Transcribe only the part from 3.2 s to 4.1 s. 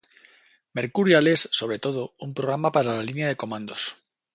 de comandos.